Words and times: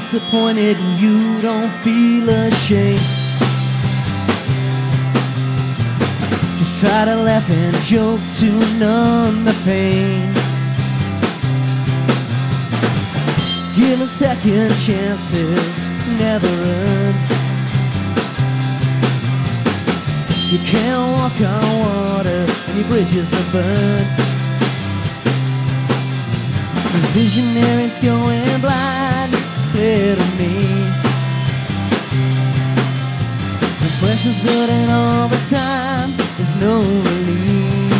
Disappointed 0.00 0.76
and 0.78 0.98
you 0.98 1.40
don't 1.40 1.70
feel 1.84 2.28
ashamed. 2.28 3.00
Just 6.58 6.80
try 6.80 7.04
to 7.04 7.14
laugh 7.14 7.48
and 7.48 7.76
joke 7.84 8.18
to 8.38 8.50
numb 8.80 9.44
the 9.44 9.52
pain. 9.64 10.32
Giving 13.76 14.08
second 14.08 14.74
chances 14.84 15.88
never 16.18 16.48
end. 16.48 17.16
You 20.50 20.58
can't 20.66 21.12
walk 21.12 21.40
on 21.40 21.78
water 21.84 22.46
and 22.68 22.78
your 22.78 22.88
bridges 22.88 23.32
are 23.32 23.52
burned. 23.52 24.10
The 26.92 27.08
visionary's 27.14 27.96
going 27.98 28.60
blind, 28.60 28.99
clear 29.90 30.14
to 30.14 30.28
me. 30.38 30.54
The 33.82 33.90
pressure's 33.98 34.40
building 34.44 34.88
all 34.88 35.26
the 35.28 35.42
time, 35.50 36.10
there's 36.36 36.54
no 36.54 36.74
relief. 37.08 37.90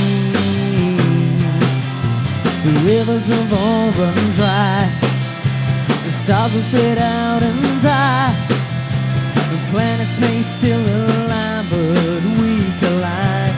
The 2.64 2.74
rivers 2.90 3.26
have 3.26 3.52
all 3.62 3.90
run 3.98 4.18
dry, 4.38 4.88
the 6.04 6.12
stars 6.12 6.54
will 6.54 6.68
fade 6.74 6.98
out 6.98 7.42
and 7.42 7.82
die. 7.82 8.34
The 9.52 9.58
planets 9.70 10.18
may 10.20 10.42
still 10.42 10.84
align, 10.96 11.64
but 11.70 12.22
we 12.38 12.52
collide. 12.80 13.56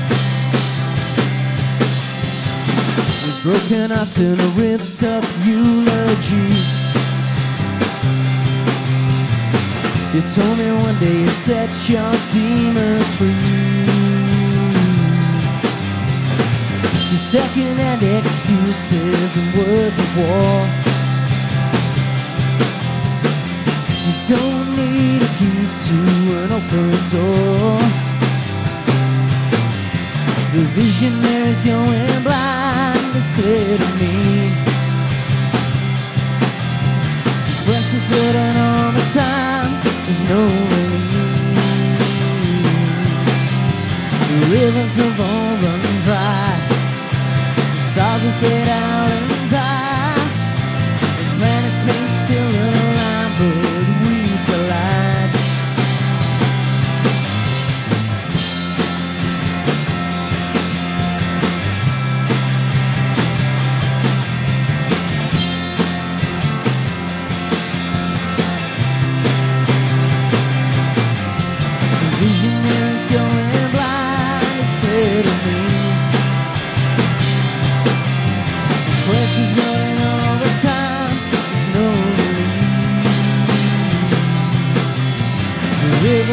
With 3.25 3.41
broken 3.43 3.91
hearts 3.91 4.17
and 4.17 4.41
a 4.41 4.49
ripped 4.61 5.03
up 5.03 5.25
eulogy. 5.45 6.82
You 10.15 10.21
told 10.21 10.59
me 10.59 10.71
one 10.73 10.99
day 10.99 11.21
you 11.21 11.31
set 11.31 11.71
your 11.89 12.13
demons 12.31 13.15
free. 13.15 13.83
Your 17.11 17.19
second-hand 17.19 18.03
excuses 18.03 19.37
and 19.37 19.55
words 19.55 19.99
of 19.99 20.17
war. 20.19 20.69
You 24.05 24.15
don't 24.37 24.77
need 24.77 25.23
a 25.23 25.31
key 25.39 25.63
to 25.85 25.97
an 26.41 26.53
open 26.59 26.91
door. 27.11 27.81
The 30.53 30.63
visionary's 30.75 31.63
going 31.63 32.23
blind, 32.23 33.17
it's 33.17 33.31
clear 33.31 33.79
to 33.79 33.89
me. 33.97 34.72
The 38.03 38.09
pressure's 38.09 38.35
building 38.35 38.57
all 38.57 38.93
the 38.93 39.05
time, 39.13 39.83
there's 40.07 40.23
no 40.23 40.43
relief. 40.45 41.23
The 44.29 44.39
rivers 44.51 44.97
have 44.97 45.21
all 45.21 45.57
run 45.63 45.81
dry, 46.05 46.51
the 47.75 47.81
stars 47.81 48.23
will 48.23 48.33
fade 48.41 48.69
out 48.69 49.22